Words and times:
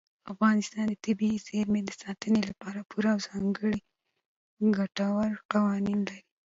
افغانستان 0.33 0.83
د 0.89 0.93
طبیعي 1.05 1.37
زیرمې 1.47 1.81
د 1.85 1.91
ساتنې 2.03 2.41
لپاره 2.49 2.87
پوره 2.89 3.09
او 3.15 3.19
ځانګړي 3.27 3.79
ګټور 4.77 5.29
قوانین 5.51 5.99
لري. 6.07 6.23